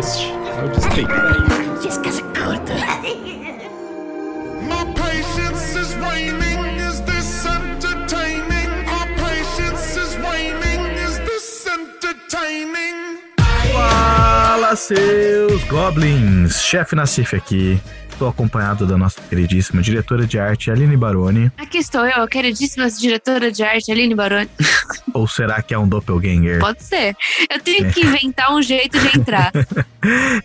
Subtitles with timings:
[0.00, 1.12] Este é o Despeito.
[1.82, 2.72] Descansa curta.
[4.62, 6.78] My patience is waning.
[6.88, 8.88] Is this entertaining?
[8.88, 10.96] Our patience is waning.
[10.96, 13.18] Is this entertaining?
[13.74, 16.62] Fala, seus goblins!
[16.62, 17.78] Chefe Nassif aqui.
[18.20, 21.50] Estou acompanhado da nossa queridíssima diretora de arte, Aline Baroni.
[21.56, 24.46] Aqui estou eu, a queridíssima diretora de arte, Aline Baroni.
[25.14, 26.60] Ou será que é um doppelganger?
[26.60, 27.16] Pode ser.
[27.50, 29.50] Eu tenho que inventar um jeito de entrar.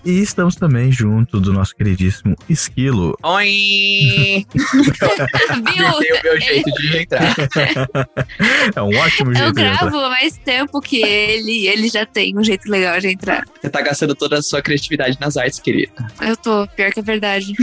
[0.03, 3.17] E estamos também junto do nosso queridíssimo Esquilo.
[3.23, 4.45] Oi!
[4.51, 5.99] Viu?
[5.99, 7.35] Tem o meu jeito de entrar.
[8.75, 9.77] É um ótimo Eu jeito de entrar.
[9.79, 13.45] gravo há mais tempo que ele, ele já tem um jeito legal de entrar.
[13.61, 16.05] Você tá gastando toda a sua criatividade nas artes, querida.
[16.21, 17.53] Eu tô, pior que é verdade.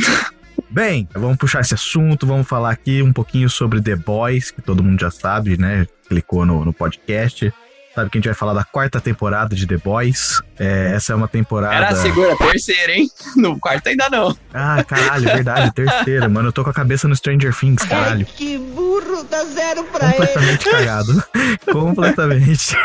[0.71, 4.83] Bem, vamos puxar esse assunto, vamos falar aqui um pouquinho sobre The Boys, que todo
[4.83, 5.87] mundo já sabe, né?
[6.09, 7.53] Clicou no, no podcast.
[7.95, 10.41] Sabe que a gente vai falar da quarta temporada de The Boys.
[10.59, 11.75] É, essa é uma temporada.
[11.75, 13.07] Era a segunda, terceira, hein?
[13.37, 14.35] No quarto ainda não.
[14.55, 16.49] Ah, caralho, verdade, terceira, mano.
[16.49, 18.25] Eu tô com a cabeça no Stranger Things, caralho.
[18.25, 20.17] Que burro, dá zero pra ele.
[20.17, 21.25] Completamente cagado.
[21.71, 22.77] Completamente.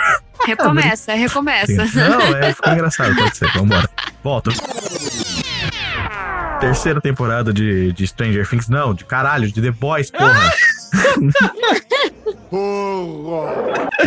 [0.45, 1.85] Recomeça, recomeça.
[1.95, 3.49] Não, é, ficou engraçado, pode ser.
[3.53, 3.89] Vambora.
[4.21, 4.51] Volta.
[6.59, 8.67] Terceira temporada de, de Stranger Things.
[8.67, 10.51] Não, de caralho, de The Boys, porra.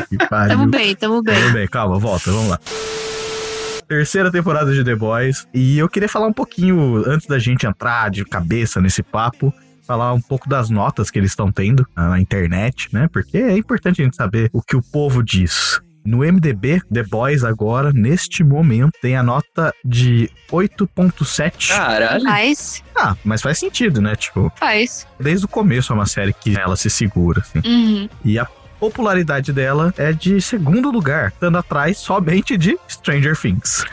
[0.09, 0.57] que pariu.
[0.57, 1.41] Tamo bem, tamo bem.
[1.41, 2.59] Tudo bem, calma, volta, vamos lá.
[3.87, 5.47] Terceira temporada de The Boys.
[5.55, 9.53] E eu queria falar um pouquinho, antes da gente entrar de cabeça nesse papo,
[9.87, 13.09] falar um pouco das notas que eles estão tendo na internet, né?
[13.13, 15.81] Porque é importante a gente saber o que o povo diz.
[16.05, 21.69] No MDB, The Boys agora, neste momento, tem a nota de 8.7.
[21.69, 22.25] Caralho.
[22.25, 24.15] Faz, Ah, mas faz sentido, né?
[24.17, 25.07] Tipo, faz.
[25.19, 27.61] desde o começo é uma série que ela se segura, assim.
[27.69, 28.09] Uhum.
[28.25, 28.47] E a
[28.81, 33.85] popularidade dela é de segundo lugar, estando atrás somente de Stranger Things.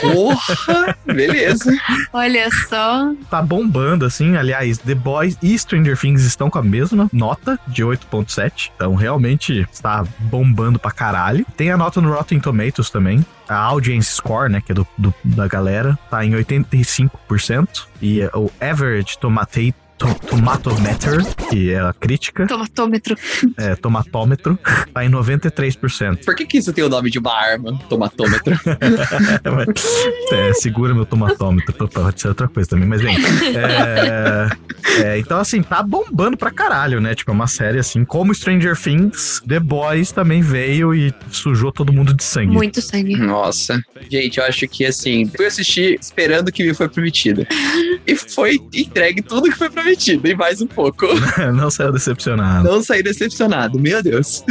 [0.00, 0.96] Porra!
[1.04, 1.70] Beleza.
[2.12, 3.12] Olha só.
[3.30, 4.36] Tá bombando, assim.
[4.36, 8.70] Aliás, The Boys e Stranger Things estão com a mesma nota de 8.7.
[8.74, 11.46] Então, realmente está bombando pra caralho.
[11.56, 13.24] Tem a nota no Rotten Tomatoes também.
[13.48, 17.86] A audience score, né, que é do, do- da galera, tá em 85%.
[18.02, 23.16] E o average tomate, to, tomatometer, que é a crítica, Tomatômetro.
[23.56, 24.58] é, tomatômetro,
[24.92, 26.24] tá em 93%.
[26.24, 27.78] Por que, que isso tem o nome de uma arma?
[27.88, 28.54] Tomatômetro.
[30.32, 31.72] É, segura meu tomatômetro.
[31.88, 33.16] Pode ser outra coisa também, mas bem.
[33.54, 34.48] é,
[35.04, 37.14] é, então, assim, tá bombando pra caralho, né?
[37.14, 41.92] Tipo, é uma série assim, como Stranger Things, The Boys também veio e sujou todo
[41.92, 42.52] mundo de sangue.
[42.52, 43.16] Muito sangue.
[43.16, 43.80] Nossa.
[44.10, 47.46] Gente, eu acho que assim, fui assistir esperando que me foi prometido.
[48.06, 49.85] E foi entregue tudo que foi prometido,
[50.24, 51.06] e mais um pouco.
[51.54, 52.68] Não saiu decepcionado.
[52.68, 54.42] Não saí decepcionado, meu Deus.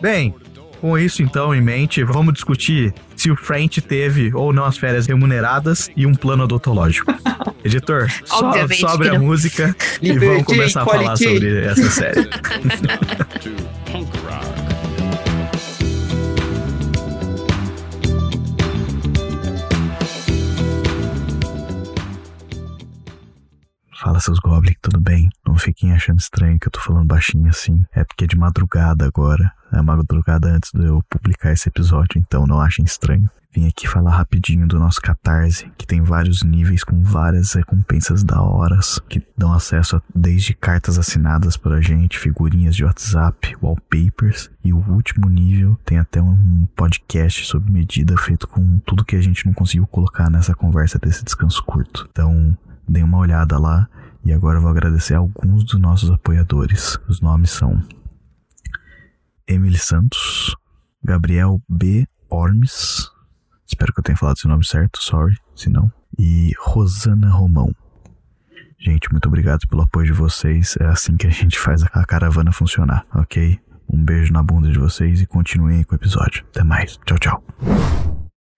[0.00, 0.34] Bem,
[0.80, 5.06] com isso então em mente, vamos discutir se o French teve ou não as férias
[5.06, 7.14] remuneradas e um plano odontológico.
[7.64, 12.28] Editor, so, Obviamente sobre a música e vamos começar a falar sobre essa série.
[24.04, 25.30] Fala seus goblins, tudo bem?
[25.46, 27.86] Não fiquem achando estranho que eu tô falando baixinho assim.
[27.90, 29.50] É porque é de madrugada agora.
[29.72, 33.30] É madrugada antes de eu publicar esse episódio, então não achem estranho.
[33.50, 38.42] Vim aqui falar rapidinho do nosso Catarse, que tem vários níveis com várias recompensas da
[38.42, 44.72] horas, que dão acesso a desde cartas assinadas pra gente, figurinhas de WhatsApp, wallpapers, e
[44.72, 49.46] o último nível tem até um podcast sob medida feito com tudo que a gente
[49.46, 52.08] não conseguiu colocar nessa conversa desse descanso curto.
[52.10, 53.88] Então, Dê uma olhada lá
[54.24, 56.98] e agora vou agradecer alguns dos nossos apoiadores.
[57.08, 57.82] Os nomes são
[59.46, 60.56] Emily Santos,
[61.02, 62.06] Gabriel B.
[62.30, 63.10] Ormes,
[63.66, 67.70] espero que eu tenha falado seu nome certo, sorry, se não, e Rosana Romão.
[68.78, 70.76] Gente, muito obrigado pelo apoio de vocês.
[70.80, 73.58] É assim que a gente faz a caravana funcionar, ok?
[73.88, 76.44] Um beijo na bunda de vocês e continuem com o episódio.
[76.50, 76.98] Até mais.
[77.06, 77.44] Tchau, tchau.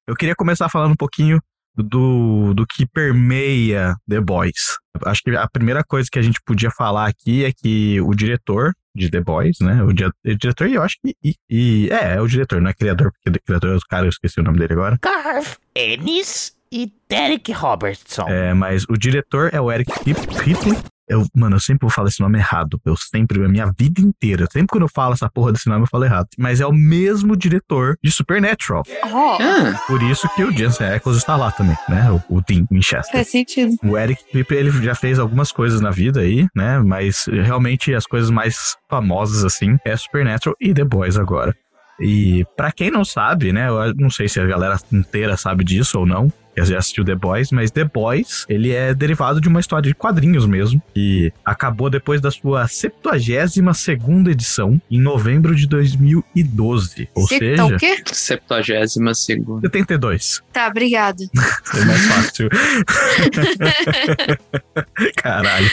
[0.08, 1.40] Eu queria começar falando um pouquinho
[1.76, 4.76] do, do que permeia The Boys.
[5.05, 8.73] Acho que a primeira coisa que a gente podia falar aqui é que o diretor
[8.94, 9.82] de The Boys, né?
[9.82, 11.14] O, o diretor, e eu acho que.
[11.23, 14.06] E, e- é, é o diretor, não é criador, porque o criador é o cara,
[14.06, 14.99] eu esqueci o nome dele agora.
[15.02, 18.26] Garth Ennis e Derek Robertson.
[18.29, 20.79] É, mas o diretor é o Eric Rip- Ripley.
[21.08, 22.81] Eu, mano, eu sempre vou falar esse nome errado.
[22.85, 25.87] Eu sempre, a minha vida inteira, sempre quando eu falo essa porra desse nome, eu
[25.87, 26.26] falo errado.
[26.38, 28.82] Mas é o mesmo diretor de Supernatural.
[29.05, 32.11] Oh, Ah, Por isso que o Jensen Ackles está lá também, né?
[32.29, 33.12] O, o Dean Winchester.
[33.12, 33.75] faz sentido.
[33.85, 36.79] O Eric Ripley, ele já fez algumas coisas na vida aí, né?
[36.81, 41.55] Mas realmente as coisas mais famosas, assim, é Supernatural e The Boys agora.
[42.00, 43.69] E pra quem não sabe, né?
[43.69, 46.31] Eu não sei se a galera inteira sabe disso ou não.
[46.56, 49.94] Eu já assistiu The Boys, mas The Boys, ele é derivado de uma história de
[49.94, 57.08] quadrinhos mesmo, que acabou depois da sua 72 segunda edição, em novembro de 2012.
[57.14, 58.03] Ou Você seja, tá o quê?
[58.11, 59.61] 72 segunda.
[59.69, 60.43] 72.
[60.53, 61.23] Tá, obrigado.
[61.76, 62.49] É mais fácil.
[65.17, 65.67] Caralho.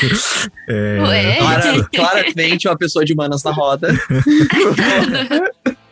[0.67, 1.35] É, Ué?
[1.37, 3.93] Clara- claramente uma pessoa de manas na roda.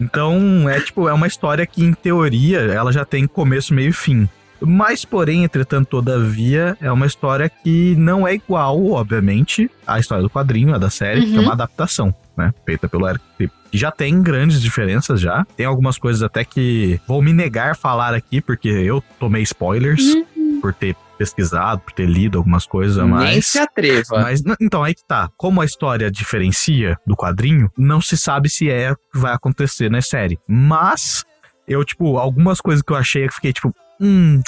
[0.03, 3.93] Então, é tipo, é uma história que, em teoria, ela já tem começo, meio e
[3.93, 4.27] fim.
[4.61, 10.29] Mas, porém, entretanto, todavia, é uma história que não é igual, obviamente, à história do
[10.29, 11.45] quadrinho, a da série, que é Uhum.
[11.45, 12.53] uma adaptação, né?
[12.65, 13.55] Feita pelo Eric Kripke.
[13.71, 15.45] Que já tem grandes diferenças já.
[15.57, 20.03] Tem algumas coisas até que vou me negar a falar aqui, porque eu tomei spoilers
[20.35, 20.59] Uhum.
[20.61, 24.21] por ter pesquisado, por ter lido algumas coisas a Nem se atreva.
[24.21, 25.29] Mas, então, aí que tá.
[25.37, 29.89] Como a história diferencia do quadrinho, não se sabe se é o que vai acontecer
[29.89, 30.37] na série.
[30.47, 31.23] Mas,
[31.67, 34.41] eu, tipo, algumas coisas que eu achei, eu fiquei, tipo, hum.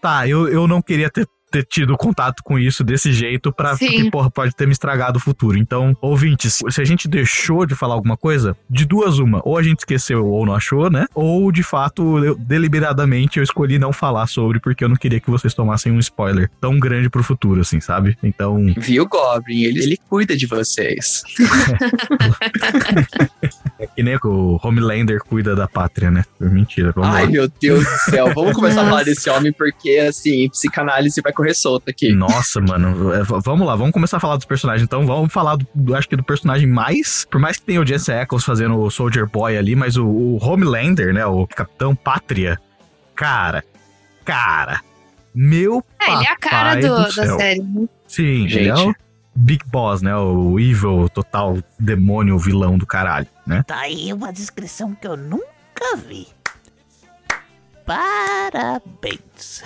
[0.00, 3.86] Tá, eu, eu não queria ter, ter tido contato com isso desse jeito, pra, Sim.
[3.86, 5.58] porque, porra, pode ter me estragado o futuro.
[5.58, 9.62] Então, ouvintes, se a gente deixou de falar alguma coisa, de duas uma, ou a
[9.62, 11.06] gente esqueceu ou não achou, né?
[11.14, 15.30] Ou, de fato, eu, deliberadamente eu escolhi não falar sobre, porque eu não queria que
[15.30, 18.16] vocês tomassem um spoiler tão grande pro futuro, assim, sabe?
[18.22, 19.62] Então, Viu, Goblin?
[19.62, 21.22] Ele, ele cuida de vocês.
[23.78, 26.24] é que nem o Homelander cuida da pátria, né?
[26.38, 27.30] Mentira, vamos Ai, lá.
[27.30, 28.32] meu Deus do céu.
[28.34, 32.12] Vamos começar a falar desse homem, porque, assim, psicanálise vai correr solta aqui.
[32.12, 34.82] Nossa, mano, é, vamos lá, vamos começar a falar dos personagens.
[34.84, 37.24] Então, vamos falar, do, do- acho que do personagem mais.
[37.30, 40.44] Por mais que tenha o Jesse Eccles fazendo o Soldier Boy ali, mas o, o
[40.44, 41.24] Homelander, né?
[41.26, 42.58] O Capitão Pátria.
[43.14, 43.64] Cara,
[44.24, 44.80] cara,
[45.34, 47.36] meu É, ele é a cara do, do da céu.
[47.38, 47.60] série.
[47.62, 47.86] né?
[48.06, 48.90] Sim, ele é Gente.
[48.90, 48.94] o
[49.36, 50.16] Big Boss, né?
[50.16, 53.62] O evil, total demônio, vilão do caralho, né?
[53.66, 56.26] Tá aí uma descrição que eu nunca vi.
[57.88, 59.62] Parabéns.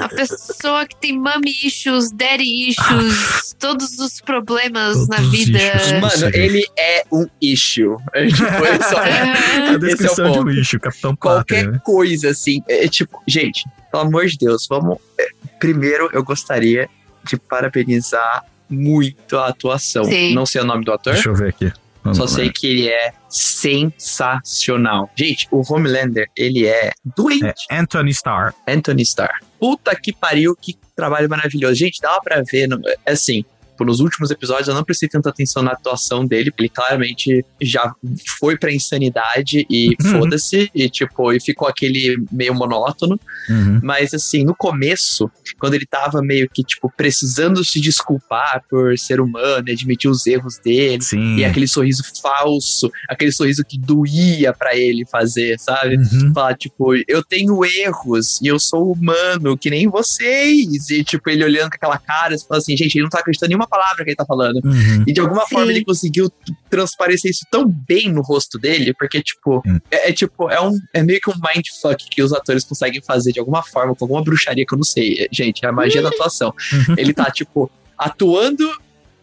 [0.00, 5.58] A pessoa que tem mommy issues, daddy issues, todos os problemas Todos na vida.
[5.58, 5.92] issues.
[6.00, 7.96] Mano, ele é um issue.
[8.14, 10.48] É, tipo, ele só é- A descrição Esse é o de ponto.
[10.50, 11.80] lixo, Capitão qualquer Pátria, né?
[11.84, 12.62] coisa, assim.
[12.68, 14.98] É, tipo, gente, pelo amor de Deus, vamos.
[15.18, 15.28] é,
[15.58, 16.88] Primeiro, eu gostaria
[17.24, 20.04] de parabenizar muito a atuação.
[20.04, 20.34] Sim.
[20.34, 21.72] Não sei o nome do ator, Deixa eu ver aqui.
[22.02, 22.28] Vamos só lá.
[22.30, 25.10] sei que ele é sensacional.
[25.16, 27.44] Gente, o Homelander, ele é doente.
[27.70, 28.54] É Anthony Starr.
[28.66, 29.40] Anthony Starr.
[29.58, 31.74] Puta que pariu, que trabalho maravilhoso.
[31.74, 33.44] Gente, dava pra ver, no- assim,
[33.78, 37.92] tipo, nos últimos episódios eu não prestei tanta atenção na atuação dele, ele claramente já
[38.38, 40.12] foi pra insanidade e Uhum.
[40.20, 43.80] foda-se, e tipo, e ficou aquele meio monótono, Uhum.
[43.82, 49.20] mas assim, no começo, quando ele tava meio que, tipo, precisando se desculpar por ser
[49.20, 51.36] humano e admitir os erros dele, Sim.
[51.36, 55.96] e aquele sorriso falso, aquele sorriso que doía pra ele fazer, sabe?
[55.96, 56.32] Uhum.
[56.34, 60.88] falar, tipo, eu tenho erros e eu sou humano, que nem vocês.
[60.90, 63.50] E, tipo, ele olhando com aquela cara, você fala assim, gente, ele não tá acreditando
[63.50, 64.60] em nenhuma palavra que ele tá falando.
[64.64, 65.04] Uhum.
[65.06, 65.54] E de alguma Sim.
[65.54, 66.30] forma ele conseguiu
[66.70, 69.78] transparecer isso tão bem no rosto dele, porque, tipo, Hum.
[69.90, 73.32] é, é tipo, é, um, é meio que um mindfuck que os atores conseguem fazer
[73.32, 75.28] de alguma forma, com alguma bruxaria que eu não sei.
[75.30, 76.52] Gente, é a magia da atuação.
[76.72, 76.94] Uhum.
[76.96, 78.68] Ele tá, tipo, atuando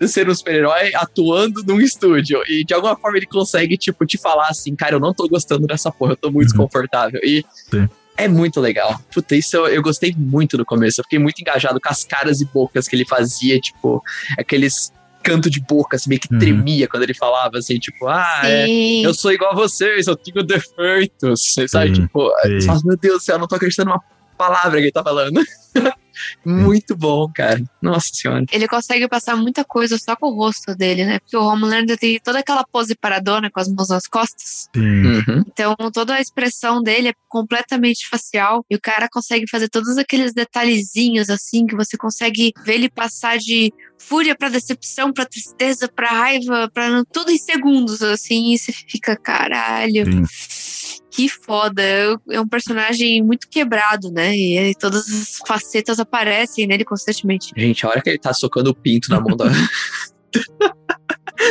[0.07, 2.42] ser um super-herói atuando num estúdio.
[2.47, 5.65] E de alguma forma ele consegue, tipo, te falar assim, cara, eu não tô gostando
[5.65, 6.57] dessa porra, eu tô muito Uhum.
[6.57, 7.19] desconfortável.
[7.24, 7.88] E Sim.
[8.18, 9.00] É muito legal.
[9.14, 11.00] Puta, isso eu, eu gostei muito no começo.
[11.02, 14.02] Eu fiquei muito engajado com as caras e bocas que ele fazia, tipo,
[14.38, 14.92] aqueles
[15.22, 16.38] canto de boca, assim, meio que Uhum.
[16.40, 18.68] tremia quando ele falava, assim, tipo, ah, é,
[19.04, 21.56] eu sou igual a vocês, eu tenho defeitos.
[21.68, 22.31] Sabe, Sim, tipo,
[22.62, 22.81] sim.
[22.86, 24.04] meu Deus do céu, eu não tô acreditando numa
[24.38, 25.42] palavra que ele tá falando.
[26.45, 27.62] muito bom, cara.
[27.81, 28.45] Nossa senhora.
[28.52, 31.19] Ele consegue passar muita coisa só com o rosto dele, né?
[31.19, 34.69] Porque o Homelander tem toda aquela pose paradona com as mãos nas costas.
[34.76, 34.81] Sim.
[34.81, 35.44] Uhum.
[35.48, 38.66] Então, toda a expressão dele é completamente facial.
[38.69, 43.38] E o cara consegue fazer todos aqueles detalhezinhos, assim, que você consegue ver ele passar
[43.38, 48.54] de fúria pra decepção, pra tristeza, pra raiva, pra tudo em segundos, assim.
[48.54, 50.06] E você fica, caralho.
[50.06, 50.24] Sim.
[51.11, 51.81] Que foda.
[52.30, 54.35] É um personagem muito quebrado, né?
[54.35, 57.52] E todas as facetas aparecem nele constantemente.
[57.56, 59.45] Gente, a hora que ele tá socando o pinto na mão da.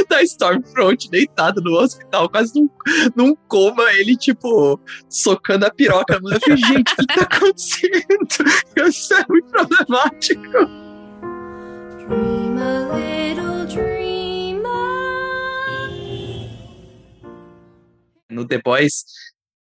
[0.09, 2.69] da Stormfront, deitado no hospital, quase num,
[3.15, 6.15] num coma, ele, tipo, socando a piroca.
[6.15, 8.89] Eu falei, gente, o que tá acontecendo?
[8.89, 10.43] Isso é muito problemático.
[11.99, 14.65] Dream a little dreamer.
[18.31, 19.05] No The Boys,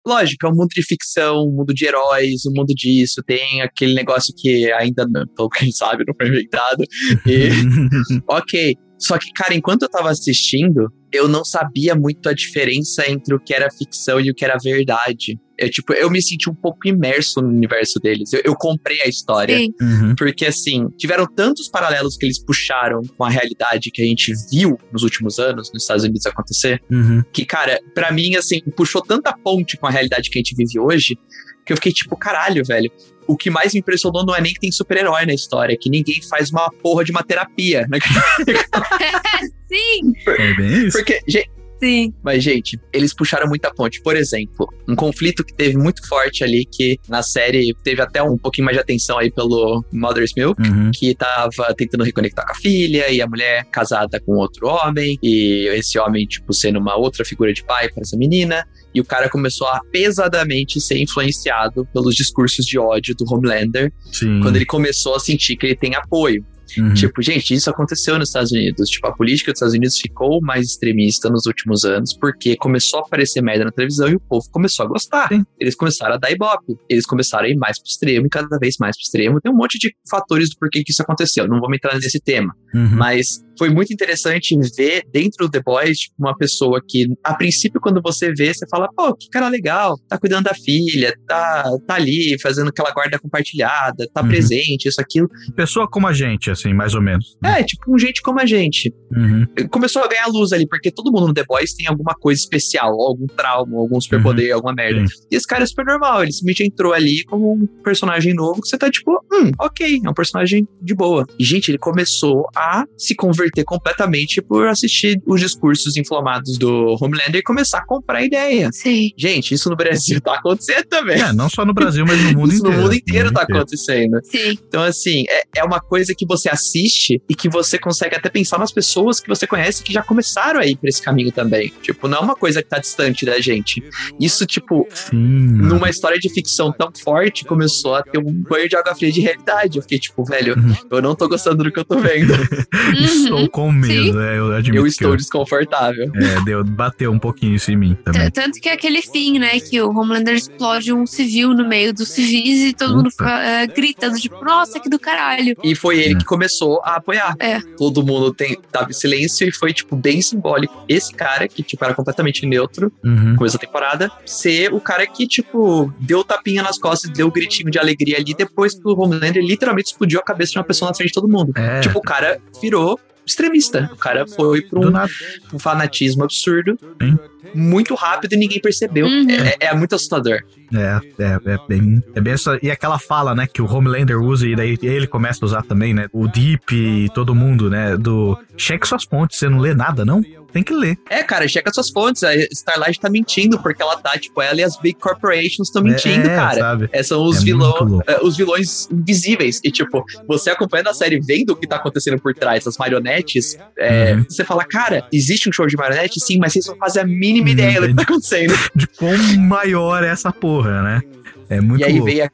[0.07, 3.95] lógico, é um mundo de ficção, um mundo de heróis, um mundo disso, tem aquele
[3.95, 6.85] negócio que ainda, não- pelo que a gente sabe, não foi inventado.
[7.27, 7.49] E,
[8.29, 8.75] ok.
[8.99, 13.41] Só que, cara, enquanto eu tava assistindo, eu não sabia muito a diferença entre o
[13.41, 15.37] que era ficção e o que era verdade.
[15.57, 18.33] Eu, tipo, eu me senti um pouco imerso no universo deles.
[18.33, 19.57] Eu, eu comprei a história.
[19.57, 19.73] Sim.
[19.81, 20.15] Uhum.
[20.17, 24.77] Porque, assim, tiveram tantos paralelos que eles puxaram com a realidade que a gente viu
[24.93, 27.23] nos últimos anos nos Estados Unidos acontecer, Uhum.
[27.33, 30.79] que, cara, pra mim, assim, puxou tanta ponte com a realidade que a gente vive
[30.81, 31.17] hoje,
[31.65, 32.91] que eu fiquei tipo, caralho, velho.
[33.27, 35.89] O que mais me impressionou não é nem que tem super-herói na história, é que
[35.89, 37.99] ninguém faz uma porra de uma terapia, né?
[39.69, 40.99] Sim, É bem isso.
[40.99, 42.13] Porque, gente, sim.
[42.23, 44.01] Mas, gente, eles puxaram muita ponte.
[44.03, 48.37] Por exemplo, um conflito que teve muito forte ali, que na série teve até um
[48.39, 50.91] pouquinho mais de atenção aí pelo Mother's Milk, Uhum.
[50.95, 55.67] que tava tentando reconectar com a filha, e a mulher casada com outro homem, e
[55.75, 58.67] esse homem, tipo, sendo uma outra figura de pai para essa menina.
[58.95, 64.41] E o cara começou a pesadamente ser influenciado pelos discursos de ódio do Homelander, Sim.
[64.41, 66.45] quando ele começou a sentir que ele tem apoio.
[66.79, 66.95] Uhum.
[66.95, 68.89] Tipo, gente, isso aconteceu nos Estados Unidos.
[68.89, 73.03] Tipo, a política dos Estados Unidos ficou mais extremista nos últimos anos porque começou a
[73.03, 75.29] aparecer merda na televisão e o povo começou a gostar.
[75.29, 75.45] Sim.
[75.59, 76.77] Eles começaram a dar ibope.
[76.89, 79.41] Eles começaram a ir mais pro extremo e cada vez mais pro extremo.
[79.41, 81.47] Tem um monte de fatores do porquê que isso aconteceu.
[81.47, 82.55] Não vamos entrar nesse tema.
[82.75, 82.97] Uhum.
[82.97, 87.81] Mas foi muito interessante ver dentro do The Boys tipo, uma pessoa que, a princípio,
[87.81, 91.95] quando você vê, você fala, pô, que cara legal, tá cuidando da filha, tá, tá
[91.95, 94.29] ali fazendo aquela guarda compartilhada, tá Uhum.
[94.29, 95.29] presente, isso, aquilo.
[95.55, 97.37] Pessoa como a gente, assim, mais ou menos.
[97.45, 98.93] É, tipo, um gente como a gente.
[99.17, 99.47] Uhum.
[99.71, 102.91] Começou a ganhar luz ali, porque todo mundo no The Boys tem alguma coisa especial,
[103.01, 105.05] algum trauma, algum superpoder, alguma merda.
[105.31, 108.69] E esse cara é super normal, ele simplesmente entrou ali como um personagem novo que
[108.69, 111.25] você tá tipo, hum, ok, é um personagem de boa.
[111.39, 112.64] E, gente, ele começou a
[112.97, 118.71] se converter completamente por assistir os discursos inflamados do Homelander e começar a comprar ideia.
[118.73, 119.11] Sim.
[119.17, 121.21] Gente, isso no Brasil tá acontecendo também.
[121.21, 122.77] É, não só no Brasil, mas no mundo isso inteiro.
[122.77, 124.21] no mundo inteiro tá acontecendo.
[124.25, 124.59] Sim.
[124.69, 128.59] Então, assim, é, é uma coisa que você assiste e que você consegue até pensar
[128.59, 131.73] nas pessoas que você conhece que já começaram a ir pra esse caminho também.
[131.83, 133.83] Tipo, não é uma coisa que tá distante da gente.
[134.21, 135.17] Isso, tipo, Sim.
[135.17, 139.21] numa história de ficção tão forte, começou a ter um banho de água fria de
[139.21, 139.79] realidade.
[139.79, 140.75] Eu fiquei, tipo, velho, Uhum.
[140.91, 142.33] eu não tô gostando do que eu tô vendo.
[142.95, 143.47] Estou Uhum.
[143.49, 146.11] com medo, é, eu admito eu que estou desconfortável.
[146.15, 148.31] É, deu, bateu um pouquinho isso em mim também.
[148.31, 149.59] T- Tanto que é aquele fim, né?
[149.61, 153.25] Que o Homelander explode um civil no meio dos civis e todo mundo Puta.
[153.25, 155.57] fica é, gritando, tipo, nossa, que do caralho.
[155.63, 156.19] E foi ele É.
[156.19, 157.35] que começou a apoiar.
[157.41, 157.61] É.
[157.77, 160.85] Todo mundo tem, tava em silêncio e foi, tipo, bem simbólico.
[160.89, 163.37] Esse cara, que, tipo, era completamente neutro, Uhum.
[163.37, 167.71] começo da temporada, ser o cara que, tipo, deu tapinha nas costas, deu um gritinho
[167.71, 170.95] de alegria ali depois que o Homelander literalmente explodiu a cabeça de uma pessoa na
[170.95, 171.53] frente de todo mundo.
[171.57, 173.91] É, Tipo, o cara virou extremista.
[173.93, 176.79] O cara foi pra do um, um fanatismo absurdo.
[177.01, 177.19] Sim.
[177.55, 179.07] Muito rápido e ninguém percebeu.
[179.07, 179.27] Uhum.
[179.31, 180.41] É, é muito assustador.
[180.75, 182.03] É, é, é bem.
[182.15, 185.45] É bem essa, e aquela fala, né, que o Homelander usa e daí ele começa
[185.45, 186.09] a usar também, né?
[186.13, 187.97] O Deep e todo mundo, né?
[187.97, 188.37] Do.
[188.57, 190.23] Cheque suas fontes, você não lê nada, não?
[190.55, 190.97] Tem que ler.
[191.11, 192.23] É, cara, checa suas fontes.
[192.23, 196.29] A Starlight tá mentindo porque ela tá, tipo, ela e as big corporations estão mentindo,
[196.31, 196.61] é, cara.
[196.61, 196.89] Sabe?
[196.93, 199.61] É, são os, É vilão, é, os vilões invisíveis.
[199.65, 203.59] E, tipo, você acompanhando a série, vendo o que tá acontecendo por trás, as marionetes,
[203.77, 204.25] é, Uhum.
[204.29, 206.21] você fala, cara, existe um show de marionete?
[206.21, 208.55] Sim, mas vocês não fazem a mínima ideia do que tá acontecendo.
[208.77, 211.03] De quão maior é essa porra, né?
[211.51, 212.07] É muito e aí louco.
[212.07, 212.31] veio, a-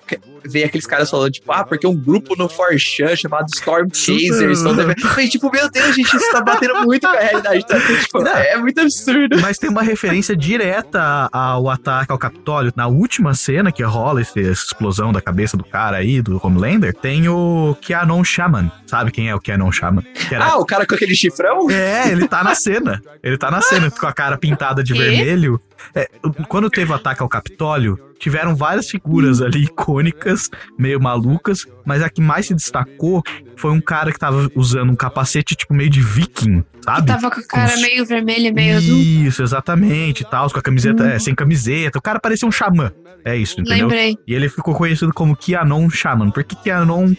[0.46, 3.88] veio aqueles caras falando, tipo, ah, porque um grupo no 4chan chamado Storm.
[3.92, 4.58] Chasers.
[4.58, 7.66] estão devendo- falei, tipo, meu Deus, gente, isso tá batendo muito com a realidade.
[7.66, 7.78] Tá?
[7.80, 8.32] Tipo, Não.
[8.36, 9.40] é muito absurdo.
[9.40, 12.72] Mas tem uma referência direta ao ataque ao Capitólio.
[12.76, 16.94] Na última cena que rola esse- essa explosão da cabeça do cara aí, do Homelander,
[16.94, 18.70] tem o Keanon Shaman.
[18.86, 20.02] Sabe quem é o Keanon Shaman?
[20.30, 21.70] Era- Ah, o cara com aquele chifrão?
[21.70, 23.00] É, ele tá na cena.
[23.22, 24.98] Ele tá na cena com a cara pintada de Quê?
[24.98, 25.60] vermelho.
[25.94, 26.08] É,
[26.48, 30.29] quando teve o ataque ao Capitólio, tiveram várias figuras ali icônicas,
[30.78, 33.22] meio malucas, mas a que mais se destacou
[33.56, 37.06] foi um cara que tava usando um capacete tipo meio de viking, sabe?
[37.06, 38.98] Tava com a cara Com- meio vermelha, meio azul.
[38.98, 41.10] Isso, exatamente, tal, com a camiseta, Uhum.
[41.10, 41.98] é, sem camiseta.
[41.98, 42.92] O cara parecia um xamã.
[43.24, 43.88] É isso, entendeu?
[43.88, 44.16] Lembrei.
[44.26, 46.30] E ele ficou conhecido como Kianon Shaman.
[46.30, 47.14] Por que Kianon?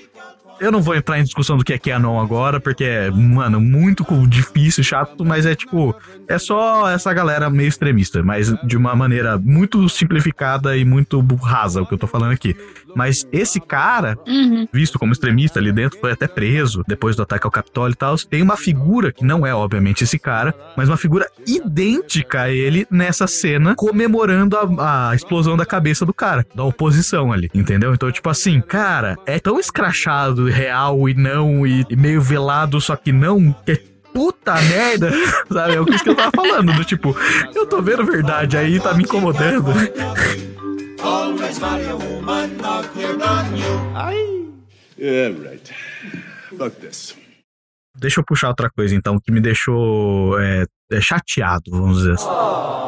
[0.61, 4.05] Eu não vou entrar em discussão do que é Kianon agora, porque é, mano, muito
[4.27, 5.95] difícil, chato, mas é tipo,
[6.27, 11.81] é só essa galera meio extremista, mas de uma maneira muito simplificada e muito rasa
[11.81, 12.55] o que eu tô falando aqui.
[12.95, 14.67] Mas esse cara, Uhum.
[14.71, 18.15] visto como extremista ali dentro, foi até preso depois do ataque ao Capitólio e tal.
[18.17, 22.85] Tem uma figura, que não é obviamente esse cara, mas uma figura idêntica a ele
[22.91, 27.93] nessa cena, comemorando a, a explosão da cabeça do cara, da oposição ali, entendeu?
[27.93, 32.95] Então, tipo assim, cara, é tão escrachado, real e não, e, e meio velado, só
[32.95, 35.09] que não, que é Puta merda,
[35.51, 35.75] sabe?
[35.75, 37.15] É o que isso que eu tava falando, do tipo,
[37.55, 39.71] eu tô vendo verdade aí, tá me incomodando.
[44.97, 45.73] Yeah, right.
[46.57, 47.15] Fuck this.
[47.97, 50.65] Deixa eu puxar outra coisa, então, que me deixou é,
[50.99, 52.27] chateado, vamos dizer assim.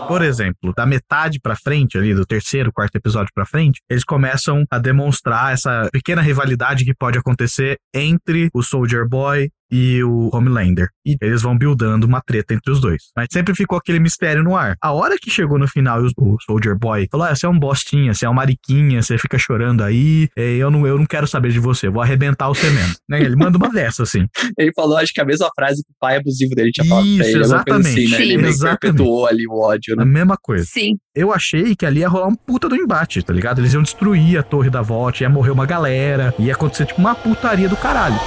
[0.07, 4.65] Por exemplo, da metade pra frente, ali, do terceiro, quarto episódio pra frente, eles começam
[4.69, 10.88] a demonstrar essa pequena rivalidade que pode acontecer entre o Soldier Boy e o Homelander.
[11.03, 13.05] E eles vão buildando uma treta entre os dois.
[13.17, 14.75] Mas sempre ficou aquele mistério no ar.
[14.79, 17.57] A hora que chegou no final e o Soldier Boy falou: ah, você é um
[17.57, 21.25] bostinha, você é uma mariquinha, você fica chorando aí, eh, eu não, eu não quero
[21.25, 22.93] saber de você, vou arrebentar você mesmo.
[23.10, 23.22] né?
[23.22, 24.27] Ele manda uma dessa, assim.
[24.60, 27.25] Ele falou, acho que a mesma frase que o pai abusivo dele tinha falado pra
[27.27, 27.43] Isso, ele.
[27.43, 28.27] alguma coisa assim, exatamente.
[28.27, 28.33] né?
[28.41, 28.79] Ele Exatamente.
[28.79, 30.05] perpetuou ali o ódio, A né?
[30.05, 30.65] mesma coisa.
[30.65, 30.97] Sim.
[31.15, 33.59] Eu achei que ali ia rolar um puta do embate, tá ligado?
[33.59, 37.15] Eles iam destruir a torre da Vault, ia morrer uma galera, ia acontecer tipo uma
[37.15, 38.19] putaria do caralho.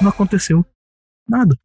[0.00, 0.64] Não aconteceu.
[1.28, 1.56] Nada.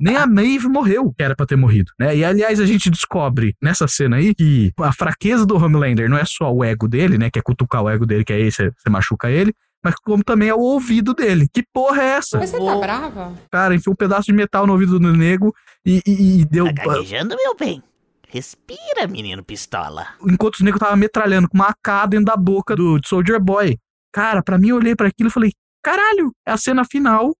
[0.00, 2.16] Nem a Maeve morreu, que era pra ter morrido, né?
[2.16, 6.24] E aliás, a gente descobre nessa cena aí que a fraqueza do Homelander não é
[6.24, 7.28] só o ego dele, né?
[7.28, 9.52] Que é cutucar o ego dele, que aí você você machuca ele.
[9.84, 11.46] Mas como também é o ouvido dele.
[11.52, 12.38] Que porra é essa?
[12.40, 13.34] Você tá brava?
[13.50, 16.64] Cara, enfiou um pedaço de metal no ouvido do nego e, e- e deu.
[16.72, 17.82] Tá gaguejando, meu bem?
[18.28, 20.06] Respira, menino pistola.
[20.26, 23.76] enquanto os negros tava metralhando com uma AK dentro da boca do Soldier Boy.
[24.12, 27.32] Cara, pra mim eu olhei pra aquilo e falei, caralho, é a cena final.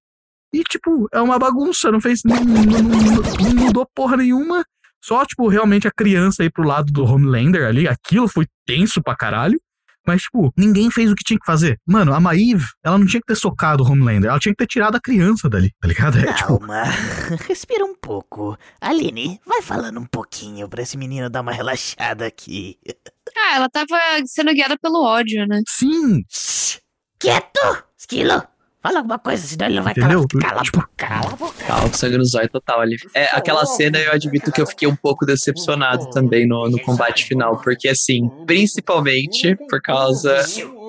[0.53, 2.21] E, tipo, é uma bagunça, não fez.
[2.25, 4.65] Não, não- não- não mudou porra nenhuma.
[5.03, 9.17] Só, tipo, realmente a criança aí pro lado do Homelander ali, aquilo foi tenso pra
[9.17, 9.61] caralho.
[10.07, 11.79] Mas, tipo, ninguém fez o que tinha que fazer.
[11.87, 14.67] Mano, a Maeve, ela não tinha que ter socado o Homelander, ela tinha que ter
[14.67, 16.19] tirado a criança dali, tá ligado?
[16.25, 16.85] É, tipo, Calma.
[17.49, 18.57] Respira um pouco.
[18.81, 22.77] Aline, vai falando um pouquinho pra esse menino dar uma relaxada aqui.
[23.37, 25.61] Ah, ela tava sendo guiada pelo ódio, né?
[25.67, 26.79] sim, Shhh.
[27.19, 27.85] Quieto!
[27.99, 28.43] Esquilo!
[28.85, 30.27] Fala alguma coisa, senão ele não vai Entendeu?
[30.29, 30.43] calar.
[30.51, 31.65] Cala a Tipo- boca, cala a boca.
[31.65, 32.97] Calma, sangue no zóio total ali.
[33.15, 37.25] É, aquela cena eu admito que eu fiquei um pouco decepcionado também no, no combate
[37.25, 40.37] final, porque assim, principalmente por causa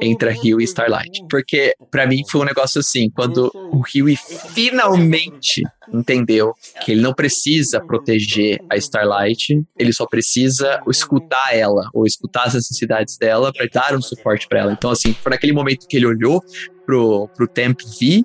[0.02, 1.24] entre a Rio e Starlight.
[1.30, 4.08] Porque pra mim foi um negócio assim, quando o Rio
[4.54, 12.06] finalmente entendeu que ele não precisa proteger a Starlight, ele só precisa escutar ela, ou
[12.06, 14.74] escutar as necessidades dela pra dar um suporte pra ela.
[14.74, 16.42] Então assim, foi naquele momento que ele olhou
[16.86, 18.24] pro, pro Temp V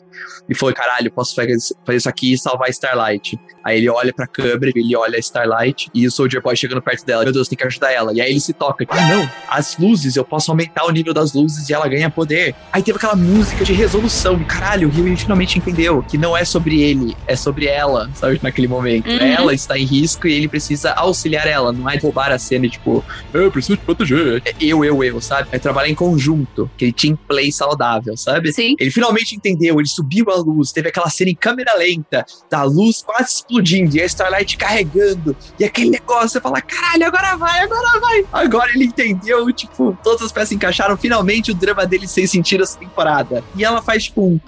[0.48, 3.38] e falou: caralho, posso fazer, isso aqui e salvar a Starlight.
[3.64, 7.04] Aí ele olha pra câmera, ele olha a Starlight e o Soldier Boy chegando perto
[7.04, 7.24] dela.
[7.24, 8.12] Meu Deus, tem que ajudar ela.
[8.12, 8.84] E aí ele se toca.
[8.88, 12.54] Ah, não, as luzes, eu posso aumentar o nível das luzes e ela ganha poder.
[12.72, 14.42] Aí teve aquela música de resolução.
[14.44, 18.40] Caralho, o Rio finalmente entendeu que não é sobre ele, é sobre ela, sabe?
[18.42, 19.08] Naquele momento.
[19.08, 19.18] Uhum.
[19.18, 22.70] Ela está em risco e ele precisa auxiliar ela, não é roubar a cena e
[22.70, 24.42] tipo, eu preciso te proteger.
[24.60, 25.48] Eu, eu, eu, sabe?
[25.52, 28.52] É trabalhar em conjunto, aquele team play saudável, sabe?
[28.52, 28.74] Sim.
[28.78, 33.02] Ele finalmente entendeu, ele subiu a luz, teve aquela cena em câmera lenta, da luz
[33.02, 38.00] quase explodindo, e a Starlight carregando, e aquele negócio, você fala, caralho, agora vai, agora
[38.00, 38.24] vai.
[38.32, 42.78] Agora ele entendeu, tipo, todas as peças encaixaram, finalmente o drama dele sem sentido essa
[42.78, 43.42] temporada.
[43.56, 44.40] E ela faz, tipo, um...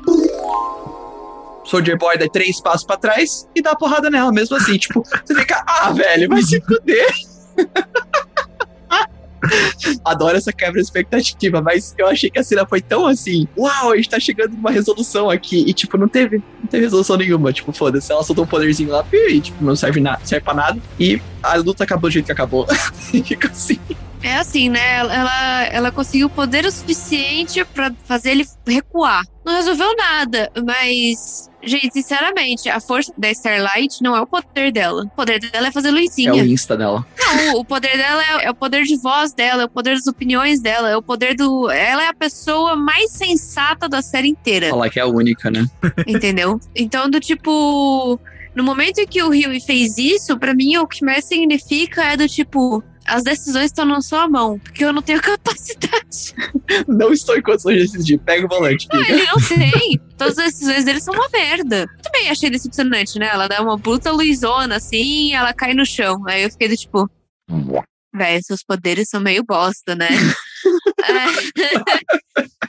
[1.64, 5.34] Soldier Boy dá três passos pra trás e dá porrada nela, mesmo assim, tipo, você
[5.34, 7.12] fica, ah, velho, vai se fuder.
[10.04, 13.90] Adoro essa quebra de expectativa, mas eu achei que a cena foi tão assim, uau,
[13.90, 17.52] a gente tá chegando numa resolução aqui, e tipo, não teve, não teve resolução nenhuma,
[17.52, 20.80] tipo, foda-se, ela soltou um poderzinho lá, e tipo, não serve, nada, serve pra nada,
[20.98, 22.66] e a luta acabou do jeito que acabou.
[23.12, 23.80] e fica assim.
[24.22, 24.98] É assim, né?
[24.98, 29.24] Ela, ela conseguiu poder o suficiente pra fazer ele recuar.
[29.44, 31.50] Não resolveu nada, mas.
[31.64, 35.04] Gente, sinceramente, a força da Starlight não é o poder dela.
[35.04, 36.44] O poder dela é fazer É o luzinha.
[36.44, 37.04] insta dela.
[37.18, 40.06] Não, o poder dela é, é o poder de voz dela, é o poder das
[40.06, 41.70] opiniões dela, é o poder do.
[41.70, 44.70] Ela é a pessoa mais sensata da série inteira.
[44.70, 45.66] Falar que é a única, né?
[46.06, 46.60] Entendeu?
[46.74, 48.18] Então, do tipo.
[48.54, 52.16] No momento em que o Rio fez isso, pra mim o que mais significa é
[52.16, 52.82] do tipo.
[53.06, 56.34] As decisões estão na sua mão, porque eu não tenho capacidade.
[56.86, 58.18] Não estou em condições de decidir.
[58.18, 60.00] Pega o volante, Não, ele não tem.
[60.16, 61.86] Todas as decisões dele são uma merda.
[62.02, 63.28] Também achei decepcionante, né?
[63.32, 66.22] Ela dá uma puta luzona assim e ela cai no chão.
[66.26, 67.10] Aí eu fiquei do tipo.
[68.14, 70.08] Véi, seus poderes são meio bosta, né?
[71.02, 72.61] É.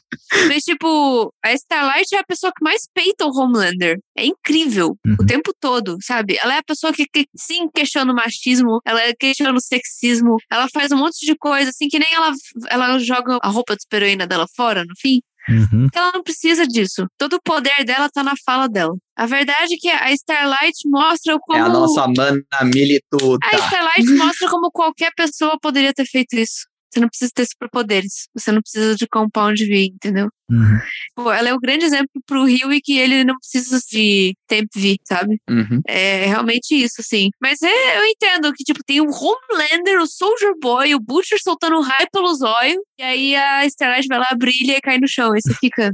[0.47, 3.99] Mas, tipo, a Starlight é a pessoa que mais peita o Homelander.
[4.17, 4.95] É incrível.
[5.05, 5.25] O Uhum.
[5.27, 6.37] tempo todo, sabe?
[6.41, 10.67] Ela é a pessoa que, que sim questiona o machismo, ela questiona o sexismo, ela
[10.73, 12.31] faz um monte de coisa, assim, que nem ela,
[12.69, 15.21] ela joga a roupa de heroína dela fora, no fim.
[15.49, 15.83] Uhum.
[15.83, 17.05] Porque ela não precisa disso.
[17.17, 18.95] Todo o poder dela tá na fala dela.
[19.15, 21.59] A verdade é que a Starlight mostra como.
[21.59, 22.41] É a nossa mana
[22.73, 23.45] milituda.
[23.45, 26.65] A Starlight mostra como qualquer pessoa poderia ter feito isso.
[26.93, 28.27] Você não precisa ter superpoderes.
[28.35, 30.29] Você não precisa de Compound V, entendeu?
[30.47, 30.79] Uhum.
[31.15, 34.67] Pô, ela é o grande exemplo pro Rio e que ele não precisa de Temp
[34.75, 35.41] V, sabe?
[35.49, 35.81] Uhum.
[35.87, 37.31] É realmente isso, assim.
[37.41, 41.81] Mas é, eu entendo que, tipo, tem o Homelander, o Soldier Boy, o Butcher soltando
[41.81, 45.33] raio pelo zóio, e aí a Starlight vai lá, brilha e cai no chão.
[45.33, 45.91] Aí você fica.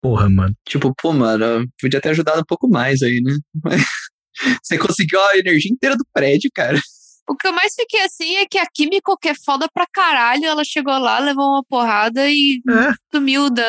[0.00, 0.54] Porra, mano.
[0.66, 3.36] Tipo, pô, mano, podia ter ajudado um pouco mais aí, né?
[4.60, 6.76] Você conseguiu a energia inteira do prédio, cara.
[7.28, 10.44] O que eu mais fiquei assim é que a Kimiko, que é foda pra caralho,
[10.44, 12.92] ela chegou lá, levou uma porrada e É.
[13.14, 13.64] sumiu da,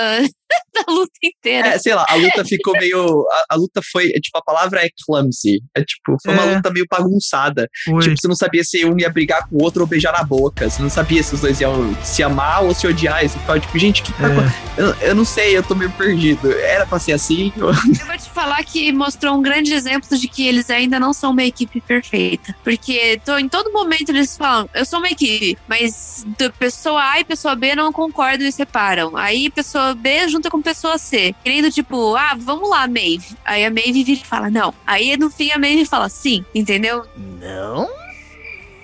[0.73, 1.67] da luta inteira.
[1.69, 3.25] É, sei lá, a luta ficou meio.
[3.31, 4.07] A, a luta foi.
[4.09, 5.61] é, Tipo, a palavra é clumsy.
[5.75, 6.55] É tipo, foi uma É.
[6.55, 7.67] luta meio bagunçada.
[7.85, 8.01] Foi.
[8.01, 10.69] Tipo, você não sabia se um ia brigar com o outro ou beijar na boca.
[10.69, 13.23] Você não sabia se os dois iam se amar ou se odiar.
[13.23, 14.81] E você ficava tipo, gente, que tá É.
[14.81, 16.51] eu, eu não sei, eu tô meio perdido.
[16.51, 17.51] Era pra ser assim?
[17.55, 21.31] Eu vou te falar que mostrou um grande exemplo de que eles ainda não são
[21.31, 22.55] uma equipe perfeita.
[22.63, 26.25] Porque tô, em todo momento eles falam, eu sou uma equipe, mas
[26.59, 29.15] pessoa A e pessoa B não concordam e separam.
[29.15, 31.35] Aí pessoa B junta com pessoa C.
[31.43, 33.35] Querendo, tipo, ah, vamos lá, Maeve.
[33.43, 34.73] Aí a Maeve vira e fala, não.
[34.85, 37.05] Aí no fim a Maeve fala, sim, entendeu?
[37.39, 37.89] Não,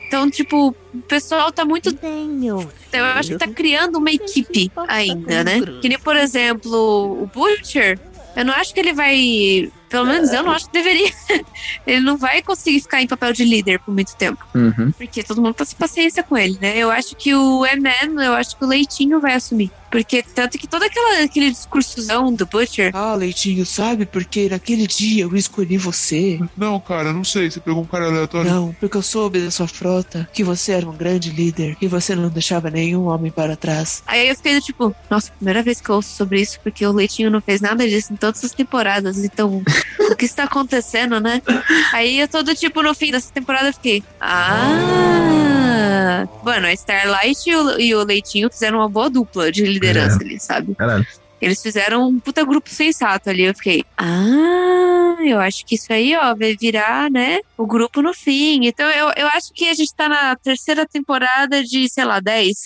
[0.08, 4.72] Então, tipo, o pessoal tá muito nem meu Eu acho que tá criando uma equipe
[4.88, 5.62] ainda, né?
[5.82, 8.00] Que nem, por exemplo, o Butcher.
[8.36, 9.72] Eu não acho que ele vai.
[9.92, 11.12] Pelo menos eu não acho que deveria.
[11.86, 14.44] ele não vai conseguir ficar em papel de líder por muito tempo.
[14.56, 14.92] Uhum.
[14.98, 16.78] Porque todo mundo tá sem paciência com ele, né?
[16.78, 19.70] Eu acho que o Eman, eu acho que o Leitinho vai assumir.
[19.92, 22.96] Porque tanto que todo aquela, aquele discursozão do Butcher.
[22.96, 24.06] Ah, Leitinho, sabe?
[24.06, 26.40] Porque naquele dia eu escolhi você.
[26.56, 27.52] Não, cara, não sei.
[27.52, 28.50] Você pegou um cara aleatório.
[28.50, 32.16] Não, porque eu soube da sua frota que você era um grande líder e você
[32.16, 34.02] não deixava nenhum homem para trás.
[34.08, 36.94] Aí eu fiquei do tipo, nossa, primeira vez que eu ouço sobre isso, porque o
[36.94, 39.18] Leitinho não fez nada disso em todas as temporadas.
[39.26, 39.62] Então,
[40.00, 41.42] o que está acontecendo, né?
[41.94, 46.28] Aí eu tô do tipo, no fim dessa temporada, eu fiquei, ah.
[46.44, 50.40] Mano, a Starlight e o, e o Leitinho fizeram uma boa dupla de liderança ali,
[50.40, 50.76] sabe?
[50.76, 51.06] Caralho.
[51.42, 53.44] Eles fizeram um puta grupo sensato ali.
[53.44, 58.14] Eu fiquei, ah, eu acho que isso aí, ó, vai virar, né, o grupo no
[58.14, 58.66] fim.
[58.66, 62.58] Então eu, eu acho que a gente tá na terceira temporada de, sei lá, 10.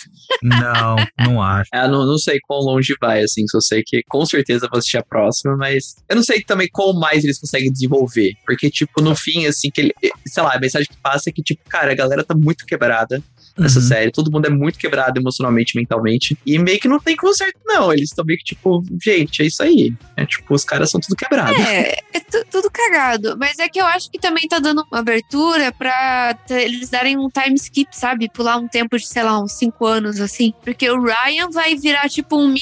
[0.43, 1.69] Não, não acho.
[1.73, 4.97] É, não, não sei quão longe vai, assim, só sei que com certeza vou assistir
[4.97, 8.33] a próxima, mas eu não sei também qual mais eles conseguem desenvolver.
[8.45, 9.93] Porque, tipo, no fim, assim, que ele.
[10.27, 13.21] Sei lá, a mensagem que passa é que, tipo, cara, a galera tá muito quebrada
[13.57, 13.85] nessa Uhum.
[13.85, 14.11] série.
[14.11, 16.37] Todo mundo é muito quebrado emocionalmente, mentalmente.
[16.45, 17.91] E meio que não tem conserto, não.
[17.93, 19.93] Eles estão meio que, tipo, gente, é isso aí.
[20.17, 21.59] É tipo, os caras são tudo quebrados.
[21.65, 23.35] É, é tu- tudo cagado.
[23.37, 27.29] Mas é que eu acho que também tá dando uma abertura pra eles darem um
[27.29, 28.29] time skip, sabe?
[28.29, 30.53] Pular um tempo de, sei lá, uns 5 anos, assim.
[30.63, 32.53] Porque o Ryan vai virar, tipo, um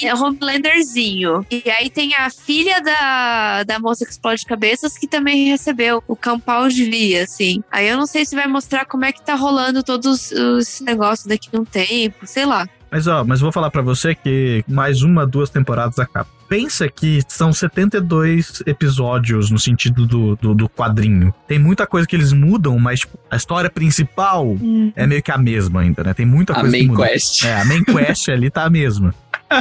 [0.53, 1.45] Homelanderzinho.
[1.49, 6.15] E aí tem a filha da, da moça que explode cabeças que também recebeu o
[6.15, 7.63] Campal de Via, assim.
[7.71, 11.27] Aí eu não sei se vai mostrar como é que tá rolando todos os negócios
[11.27, 12.67] daqui a um tempo, sei lá.
[12.91, 16.27] Mas ó, mas vou falar pra você que mais uma, duas temporadas acaba.
[16.47, 21.33] Pensa que são 72 episódios no sentido do, do, do quadrinho.
[21.47, 24.55] Tem muita coisa que eles mudam, mas tipo, a história principal
[24.95, 26.13] é meio que a mesma ainda, né?
[26.13, 27.07] Tem muita a coisa que main muda.
[27.07, 27.43] quest.
[27.43, 29.15] É, a main quest ali tá a mesma,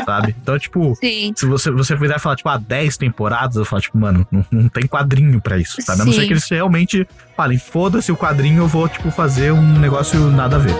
[0.04, 0.34] sabe?
[0.40, 1.32] Então, tipo, Sim.
[1.36, 4.68] se você, você fizer falar, tipo, ah, 10 temporadas, eu falo, tipo, mano, não, não
[4.68, 6.02] tem quadrinho pra isso, sabe?
[6.02, 6.20] A não Sim.
[6.20, 10.56] ser que eles realmente falem, foda-se o quadrinho, eu vou, tipo, fazer um negócio nada
[10.56, 10.74] a ver.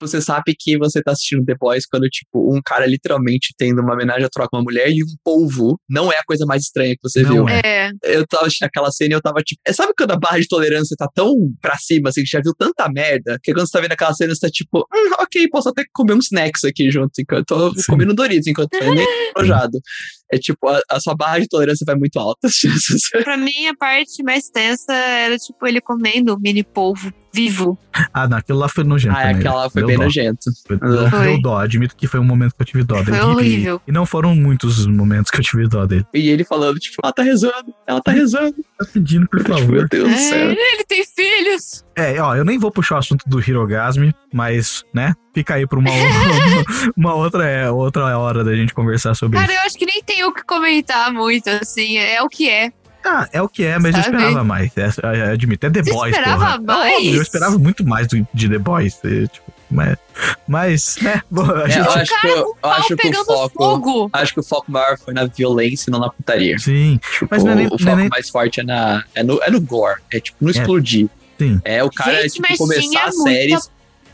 [0.00, 3.94] Você sabe que você tá assistindo The Boys quando, tipo, um cara literalmente tendo uma
[3.94, 6.94] homenagem à troca com uma mulher e um polvo não é a coisa mais estranha
[6.94, 7.48] que você Não viu.
[7.48, 7.60] é.
[7.62, 7.90] É.
[8.04, 9.60] Eu tava assistindo aquela cena e eu tava tipo.
[9.66, 12.52] é, Sabe quando a barra de tolerância tá tão pra cima, assim, que já viu
[12.58, 15.68] tanta merda, que quando você tá vendo aquela cena, você tá tipo, hum, ok, posso
[15.68, 17.82] até comer uns snacks aqui junto, enquanto eu tô Sim.
[17.88, 19.10] comendo Doritos, enquanto eu nem tô
[19.40, 19.78] enojado.
[20.32, 22.48] É tipo, a, a sua barra de tolerância vai muito alta.
[23.24, 27.78] Pra mim, a parte mais tensa era, tipo, ele comendo o mini polvo vivo.
[28.12, 29.16] Ah, não, aquilo lá foi nojento.
[29.16, 30.04] ah, é, aquela foi Deu bem dó.
[30.04, 30.50] nojento.
[30.66, 31.22] Foi- Deu, Foi.
[31.24, 33.16] deu dó, admito que foi um momento que eu tive dó dele.
[33.18, 33.80] Foi E- horrível.
[33.86, 36.04] E, não foram muitos os momentos que eu tive dó dele.
[36.14, 38.54] E ele falando, tipo, ela tá rezando, ela tá rezando.
[38.78, 39.70] Tá pedindo, por Tipo, favor.
[39.72, 40.48] meu Deus do céu.
[40.50, 41.84] É, ele tem filhos.
[41.96, 45.78] É, ó, eu nem vou puxar o assunto do Hirogasme, mas, né, fica aí pra
[45.78, 45.90] uma,
[46.96, 49.60] uma outra, é, outra hora da gente conversar sobre Cara, isso.
[49.60, 51.96] eu acho que nem tem o que comentar muito, assim.
[51.98, 52.72] É o que é.
[53.04, 54.16] Ah, é o que é, mas eu Sabe?
[54.16, 54.70] esperava mais.
[54.76, 56.60] É, é, admito, é The Você Boys, esperava porra.
[56.60, 56.94] mais?
[56.96, 58.94] Óbvio, eu esperava muito mais do, de The Boys.
[59.32, 59.96] tipo, mas,
[60.46, 61.86] mas, né, bom, a É, gente...
[61.86, 63.54] eu acho que, eu, eu acho que o foco.
[63.56, 64.10] fogo.
[64.12, 66.58] Acho que o foco maior foi na violência e não na putaria.
[66.58, 69.22] Sim, Tipo, Mas não é nem- o é foco nem- mais forte é, na, é,
[69.22, 70.00] no, é no gore.
[70.12, 70.52] É tipo, no É.
[70.52, 71.08] explodir.
[71.38, 71.58] Sim.
[71.64, 73.56] É o cara, Gente, tipo, começar a muita- série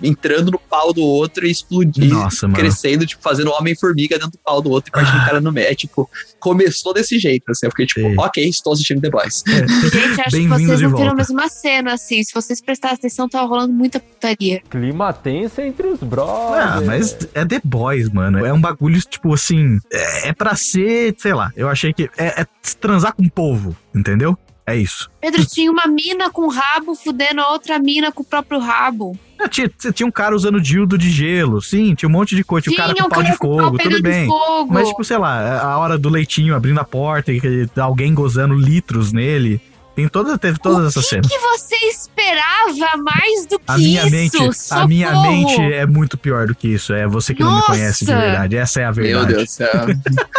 [0.03, 2.13] entrando no pau do outro e explodir.
[2.13, 2.59] Nossa, mano.
[2.59, 5.69] Crescendo, tipo, fazendo Homem-Formiga dentro do pau do outro e partindo o cara no meio.
[5.69, 7.67] É tipo, começou desse jeito, assim.
[7.67, 8.15] Eu fiquei tipo, Sim.
[8.19, 9.43] ok, estou assistindo The Boys.
[9.47, 11.13] Gente, acho que vocês não viram volta.
[11.13, 12.23] a mesma cena, assim.
[12.23, 14.63] Se vocês prestarem atenção, tava rolando muita putaria.
[14.71, 16.67] Clima tenso entre os brothers.
[16.67, 18.45] Ah, mas é The Boys, mano.
[18.45, 19.79] É um bagulho, tipo assim.
[19.93, 21.51] É, é pra ser, sei lá.
[21.57, 22.11] Eu achei que.
[22.17, 22.47] É, é
[22.81, 24.39] transar com o povo, entendeu?
[24.67, 25.09] É isso.
[25.21, 29.17] Pedro tinha uma mina com rabo fudendo a outra mina com o próprio rabo.
[29.39, 32.65] Ah, Tinha, tinha um cara usando dildo de gelo, sim, tinha um monte de coisa.
[32.69, 34.27] Tinha um cara com um pau de cara pau fogo, tudo bem.
[34.27, 34.73] fogo.
[34.73, 37.41] Mas, tipo, sei lá, a hora do leitinho abrindo a porta e
[37.77, 39.61] alguém gozando litros nele.
[39.97, 41.27] Tem toda, teve todas o essas que, cenas.
[41.27, 44.11] que você esperava mais do que A minha isso?
[44.11, 44.37] mente,
[44.71, 46.93] a minha mente é muito pior do que isso.
[46.93, 47.73] É você que não me Nossa!
[47.73, 48.57] conhece de verdade.
[48.59, 49.27] Essa é a verdade.
[49.27, 49.87] Meu Deus do céu.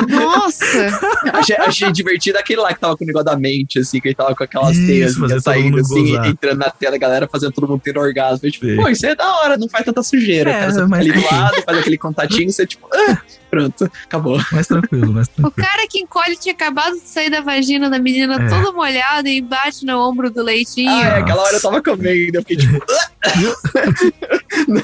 [0.07, 0.99] Nossa!
[1.33, 4.15] achei, achei divertido aquele lá que tava com o negócio da mente, assim, que ele
[4.15, 4.87] tava com aquelas Isso,
[5.27, 6.27] teias saindo, assim, gozar.
[6.27, 8.47] entrando na tela, a galera fazendo todo mundo tendo orgasmo.
[8.47, 8.75] Eu, tipo, Sim.
[8.75, 10.51] pô, isso é da hora, não faz tanta sujeira.
[10.51, 13.17] É, cara, você mas- ali do lado, faz aquele contatinho, você, tipo, ah,
[13.49, 14.39] pronto, acabou.
[14.51, 15.67] Mais tranquilo, mais O tranquilo.
[15.67, 18.47] cara que encolhe tinha acabado de sair da vagina da menina É.
[18.47, 20.89] toda molhada e bate no ombro do leitinho.
[20.91, 23.09] Ah, é, aquela hora eu tava comendo, eu fiquei tipo, ah!
[24.67, 24.81] não,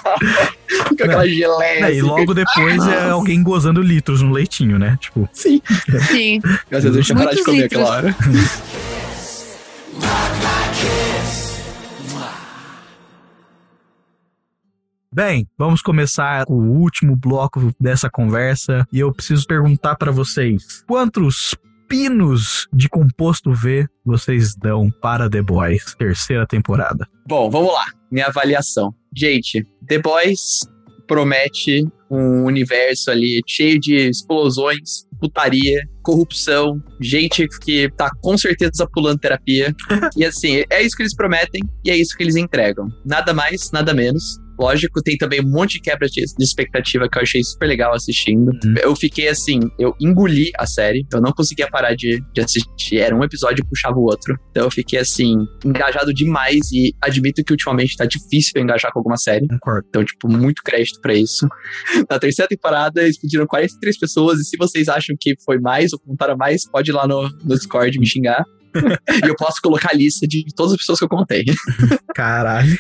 [0.87, 1.85] com aquela geleia.
[1.85, 4.97] É, e assim, logo depois é alguém gozando litros no leitinho, né?
[4.99, 5.61] Tipo, Sim.
[6.11, 6.39] Sim.
[6.71, 7.81] Às vezes eu tinha parado de comer litros.
[7.81, 8.15] aquela hora.
[15.13, 21.53] Bem, vamos começar o último bloco dessa conversa e eu preciso perguntar pra vocês: quantos
[21.87, 27.07] pinos de composto V vocês dão para The Boys, terceira temporada?
[27.27, 27.85] Bom, vamos lá.
[28.11, 28.91] Minha avaliação.
[29.15, 30.61] Gente, The Boys
[31.07, 39.19] promete um universo ali cheio de explosões, putaria, corrupção, gente que tá com certeza pulando
[39.19, 39.75] terapia.
[40.17, 42.87] e assim, é isso que eles prometem e é isso que eles entregam.
[43.05, 44.41] Nada mais, nada menos.
[44.63, 48.49] Lógico, tem também um monte de quebra de expectativa que eu achei super legal assistindo.
[48.63, 48.75] Uhum.
[48.81, 52.99] Eu fiquei assim, eu engoli a série, eu não conseguia parar de, de assistir.
[52.99, 54.37] Era um episódio e puxava o outro.
[54.51, 58.99] Então eu fiquei assim, engajado demais e admito que ultimamente tá difícil eu engajar com
[58.99, 59.45] alguma série.
[59.47, 59.85] Concordo.
[59.89, 61.45] Então, tipo, muito crédito pra isso.
[62.09, 65.99] Na terceira temporada, eles pediram 43 pessoas, e se vocês acham que foi mais ou
[65.99, 68.45] contaram mais, pode ir lá no, no Discord me xingar.
[69.23, 71.43] E eu posso colocar a lista de todas as pessoas que eu contei.
[72.15, 72.77] Caralho.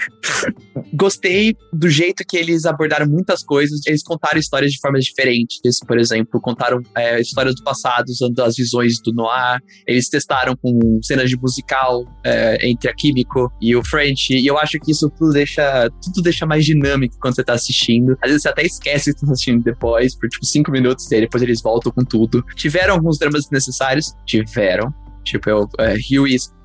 [0.93, 3.81] Gostei do jeito que eles abordaram muitas coisas.
[3.85, 5.79] Eles contaram histórias de formas diferentes.
[5.87, 9.59] Por exemplo, contaram é, histórias do passado usando as visões do Noir.
[9.87, 14.33] Eles testaram com cenas de musical é, entre a Químico e o French.
[14.33, 18.17] E eu acho que isso tudo deixa, tudo deixa mais dinâmico quando você tá assistindo.
[18.21, 21.21] Às vezes você até esquece que tá assistindo depois, por tipo cinco minutos, e aí
[21.21, 22.43] depois eles voltam com tudo.
[22.55, 24.13] Tiveram alguns dramas desnecessários?
[24.25, 24.93] Tiveram.
[25.23, 25.95] Tipo, eu, é,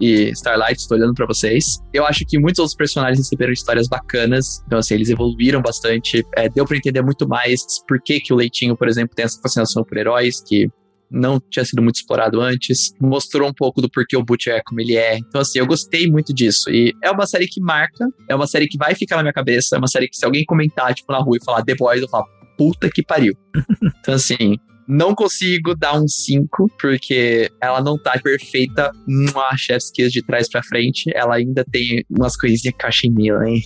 [0.00, 1.78] e Starlight, estou olhando pra vocês.
[1.92, 4.62] Eu acho que muitos outros personagens receberam histórias bacanas.
[4.66, 6.24] Então, assim, eles evoluíram bastante.
[6.36, 9.40] É, deu pra entender muito mais por que, que o Leitinho, por exemplo, tem essa
[9.40, 10.68] fascinação por heróis, que
[11.10, 12.92] não tinha sido muito explorado antes.
[13.00, 15.16] Mostrou um pouco do porquê o Butcher é como ele é.
[15.16, 16.70] Então, assim, eu gostei muito disso.
[16.70, 19.76] E é uma série que marca, é uma série que vai ficar na minha cabeça,
[19.76, 22.08] é uma série que se alguém comentar, tipo, na rua e falar The Boys, eu
[22.08, 23.34] falo, puta que pariu.
[24.00, 24.56] então, assim,
[24.88, 28.90] não consigo dar um 5, porque ela não tá perfeita.
[29.06, 31.10] Uma Chef's Kiss de trás pra frente.
[31.14, 33.60] Ela ainda tem umas coisinhas que eu achei meio, hein?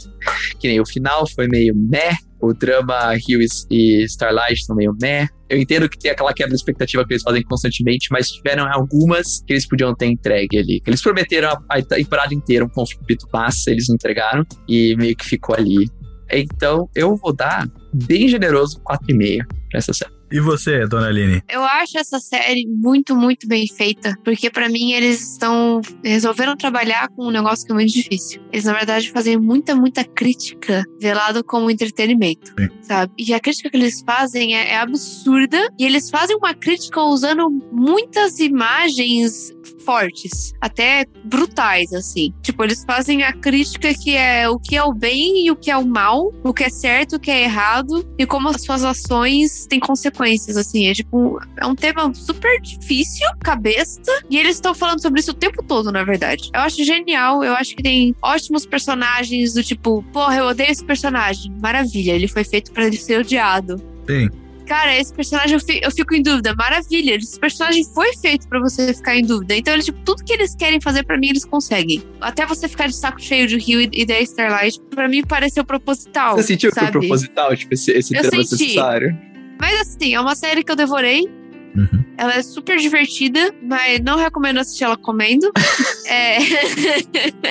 [0.59, 2.17] Que nem o final foi meio meh.
[2.41, 5.29] O drama Hughes e Starlight são meio meh.
[5.49, 9.45] Eu entendo que tem aquela quebra de expectativa que eles fazem constantemente, mas tiveram algumas
[9.47, 10.83] que eles podiam ter entregue ali.
[10.85, 14.45] Eles prometeram a, a temporada inteira um conflito massa, eles não entregaram.
[14.69, 15.89] E meio que ficou ali.
[16.33, 20.22] Então, eu vou dar bem generoso 4,5 pra essa série.
[20.33, 21.43] E você, dona Aline?
[21.49, 27.09] Eu acho essa série muito, muito bem feita, porque pra mim eles estão resolveram trabalhar
[27.09, 28.43] com um negócio que é muito difícil.
[28.51, 32.69] Eles na verdade fazem muita, muita crítica velado como entretenimento, Sim.
[32.81, 33.13] sabe?
[33.19, 37.51] E a crítica que eles fazem é, é absurda e eles fazem uma crítica usando
[37.71, 39.53] muitas imagens
[39.85, 42.33] fortes, até brutais assim.
[42.43, 45.71] Tipo, eles fazem a crítica que é o que é o bem e o que
[45.71, 48.85] é o mal, o que é certo, o que é errado e como as suas
[48.85, 50.87] ações têm consequências, assim.
[50.87, 55.35] É tipo, é um tema super difícil, cabeça, e eles estão falando sobre isso o
[55.35, 56.51] tempo todo, na verdade.
[56.55, 60.85] Eu acho genial, eu acho que tem ótimos personagens do tipo, porra, eu odeio esse
[60.85, 61.53] personagem.
[61.61, 63.77] Maravilha, ele foi feito pra ele ser odiado.
[64.07, 64.29] Sim.
[64.67, 66.55] Cara, esse personagem eu, fi- eu fico em dúvida.
[66.55, 69.55] Maravilha, esse personagem foi feito pra você ficar em dúvida.
[69.57, 72.03] Então, eles, tipo, tudo que eles querem fazer pra mim, eles conseguem.
[72.21, 75.65] Até você ficar de saco cheio de Rio e, e da Starlight, pra mim pareceu
[75.65, 76.37] proposital.
[76.37, 76.99] Você sentiu que foi sabe?
[76.99, 78.63] proposital, tipo, esse, esse Eu drama senti.
[78.63, 79.19] necessário?
[79.61, 81.29] Mas assim, é uma série que eu devorei.
[81.75, 82.05] Uhum.
[82.19, 85.51] Ela é super divertida, mas não recomendo assistir ela comendo.
[86.07, 86.39] é...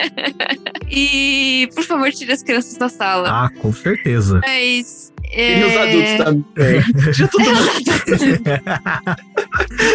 [0.89, 3.45] e, por favor, tire as crianças da sala.
[3.45, 4.39] Ah, com certeza.
[4.45, 5.12] Mas.
[5.34, 6.17] E os é, adultos
[6.56, 6.82] também.
[7.13, 7.62] Já todo mundo.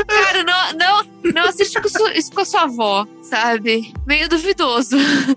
[0.07, 3.93] Cara, não, não, não assiste com su- isso com a sua avó, sabe?
[4.07, 4.97] Meio duvidoso.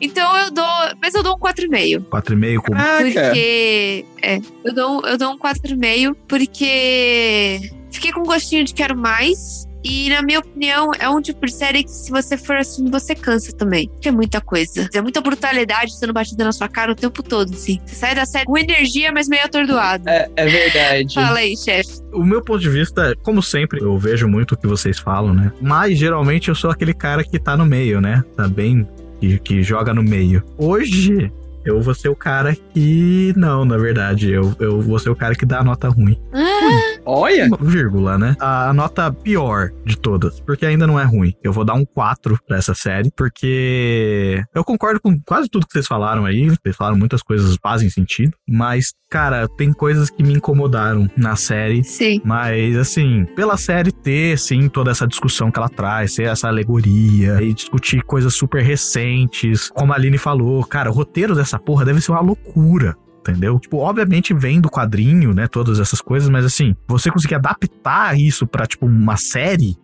[0.00, 0.64] então eu dou.
[1.00, 2.04] Mas eu dou um 4,5.
[2.04, 2.72] 4,5 com.
[2.74, 3.02] Caraca.
[3.02, 4.04] Porque.
[4.22, 9.66] É, eu dou, eu dou um 4,5 porque fiquei com gostinho de quero mais.
[9.84, 13.14] E, na minha opinião, é um tipo de série que, se você for assim, você
[13.14, 13.88] cansa também.
[13.88, 14.88] Porque é muita coisa.
[14.94, 17.80] É muita brutalidade sendo batida na sua cara o tempo todo, assim.
[17.86, 20.08] Você sai da série com energia, mas meio atordoado.
[20.08, 21.14] É, é verdade.
[21.14, 22.00] Fala aí, chefe.
[22.12, 25.52] O meu ponto de vista, como sempre, eu vejo muito o que vocês falam, né?
[25.60, 28.22] Mas geralmente eu sou aquele cara que tá no meio, né?
[28.36, 28.86] Tá bem.
[29.20, 30.42] Que, que joga no meio.
[30.58, 31.32] Hoje.
[31.64, 33.32] Eu vou ser o cara que.
[33.36, 36.18] Não, na verdade, eu, eu vou ser o cara que dá a nota ruim.
[37.04, 37.46] Olha!
[37.46, 38.36] Uma vírgula, né?
[38.40, 41.34] A nota pior de todas, porque ainda não é ruim.
[41.42, 45.72] Eu vou dar um 4 pra essa série, porque eu concordo com quase tudo que
[45.72, 46.48] vocês falaram aí.
[46.48, 51.84] Vocês falaram muitas coisas fazem sentido, mas, cara, tem coisas que me incomodaram na série.
[51.84, 52.20] Sim.
[52.24, 57.42] Mas, assim, pela série ter, sim, toda essa discussão que ela traz, ter essa alegoria
[57.42, 62.00] e discutir coisas super recentes, como a Aline falou, cara, o roteiro dessa porra deve
[62.00, 62.96] ser uma loucura.
[63.20, 63.60] Entendeu?
[63.60, 65.46] Tipo, obviamente vem do quadrinho, né?
[65.46, 69.76] Todas essas coisas, mas assim, você conseguir adaptar isso pra, tipo, uma série,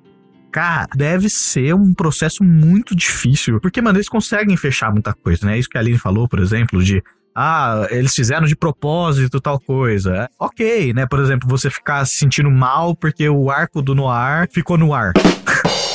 [0.51, 3.61] cara, deve ser um processo muito difícil.
[3.61, 5.59] Porque, mano, eles conseguem fechar muita coisa, né?
[5.59, 7.03] Isso que a Aline falou, por exemplo, de.
[7.35, 10.31] Ah, eles fizeram de propósito tal coisa.
[10.41, 11.05] Ok, né?
[11.05, 15.12] Por exemplo, você ficar se sentindo mal porque o arco do Noir ficou no ar.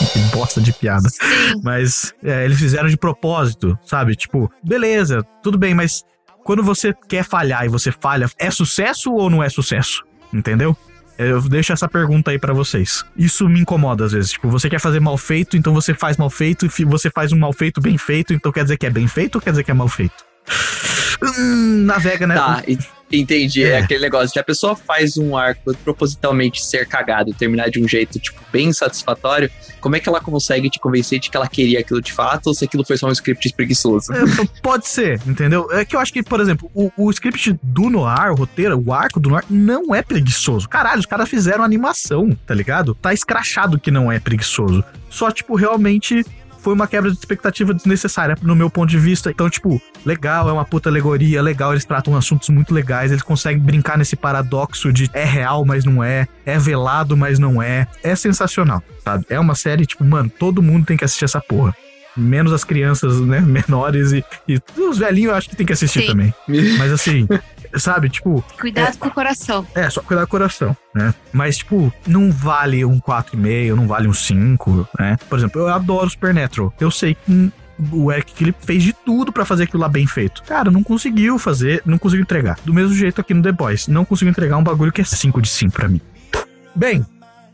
[0.12, 1.10] que bosta de piada.
[1.10, 1.18] Sim.
[1.64, 4.16] Mas é, eles fizeram de propósito, sabe?
[4.16, 6.04] Tipo, beleza, tudo bem, mas
[6.44, 10.04] quando você quer falhar e você falha, é sucesso ou não é sucesso?
[10.34, 10.76] Entendeu?
[11.18, 13.04] Eu deixo essa pergunta aí pra vocês.
[13.16, 14.32] Isso me incomoda às vezes.
[14.32, 17.38] Tipo, você quer fazer mal feito, então você faz mal feito, e você faz um
[17.38, 19.72] mal feito bem feito, então quer dizer que é bem feito ou quer dizer que
[19.72, 20.31] é mal feito?
[21.38, 22.36] Hum, navega, né?
[22.36, 22.64] Tá,
[23.12, 23.64] entendi.
[23.64, 23.72] É.
[23.72, 23.78] É.
[23.80, 27.88] aquele negócio de a pessoa faz um arco propositalmente ser cagado e terminar de um
[27.88, 29.50] jeito, tipo, bem satisfatório.
[29.80, 32.54] Como é que ela consegue te convencer de que ela queria aquilo de fato ou
[32.54, 34.14] se aquilo foi só um script preguiçoso?
[34.14, 34.20] É,
[34.62, 35.68] pode ser, entendeu?
[35.72, 38.94] É que eu acho que, por exemplo, o, o script do Noir, o roteiro, o
[38.94, 40.68] arco do Noir, não é preguiçoso.
[40.68, 42.96] Caralho, os caras fizeram animação, tá ligado?
[42.96, 44.84] Tá escrachado que não é preguiçoso.
[45.10, 46.26] Só, tipo, realmente
[46.62, 49.32] foi uma quebra de expectativa desnecessária no meu ponto de vista.
[49.32, 53.60] Então, tipo, legal, é uma puta alegoria, legal, eles tratam assuntos muito legais, eles conseguem
[53.60, 57.88] brincar nesse paradoxo de é real, mas não é, é velado, mas não é.
[58.04, 59.26] É sensacional, sabe?
[59.30, 61.76] É uma série, tipo, mano, todo mundo tem que assistir essa porra.
[62.16, 66.02] Menos as crianças, né, menores e, e os velhinhos eu acho que tem que assistir
[66.02, 66.08] Sim.
[66.08, 66.34] também.
[66.78, 67.28] Mas assim,
[67.78, 69.66] sabe, tipo, Cuidado com o coração.
[69.76, 71.14] é, só cuidar do coração, né?
[71.32, 75.18] Mas, tipo, não vale um 4,5, não vale um 5, né?
[75.30, 76.74] Por exemplo, eu adoro Supernatural.
[76.80, 77.52] Eu sei que hum,
[77.92, 80.44] o Eric que ele fez de tudo pra fazer aquilo lá bem feito.
[80.44, 82.58] Cara, não conseguiu fazer, não conseguiu entregar.
[82.64, 85.42] Do mesmo jeito aqui no The Boys, não conseguiu entregar um bagulho que é 5
[85.42, 86.00] de 5 pra mim.
[86.76, 87.06] Bem,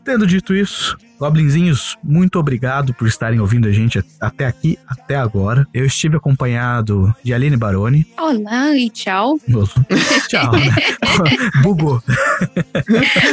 [0.04, 5.66] tendo dito isso, Goblinzinhos, muito obrigado por estarem ouvindo a gente até aqui, até agora.
[5.74, 8.06] Eu estive acompanhado de Aline Baroni.
[8.16, 9.36] Olá e tchau.
[9.48, 9.84] Nossa,
[10.28, 10.52] Tchau.
[10.54, 10.74] né?
[11.62, 12.00] Bugou.